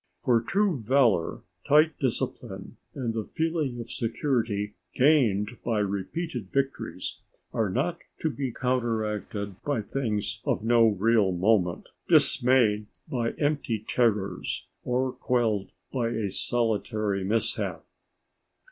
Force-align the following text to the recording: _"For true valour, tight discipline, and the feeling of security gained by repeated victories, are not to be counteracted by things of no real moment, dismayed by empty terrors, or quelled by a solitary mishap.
_"For 0.25 0.41
true 0.41 0.79
valour, 0.79 1.43
tight 1.63 1.99
discipline, 1.99 2.77
and 2.95 3.13
the 3.13 3.23
feeling 3.23 3.79
of 3.79 3.91
security 3.91 4.73
gained 4.95 5.57
by 5.63 5.77
repeated 5.77 6.49
victories, 6.49 7.19
are 7.53 7.69
not 7.69 7.99
to 8.21 8.31
be 8.31 8.51
counteracted 8.51 9.61
by 9.61 9.83
things 9.83 10.41
of 10.43 10.65
no 10.65 10.87
real 10.87 11.31
moment, 11.31 11.89
dismayed 12.09 12.87
by 13.07 13.33
empty 13.33 13.77
terrors, 13.87 14.65
or 14.83 15.11
quelled 15.11 15.69
by 15.93 16.07
a 16.09 16.31
solitary 16.31 17.23
mishap. 17.23 17.85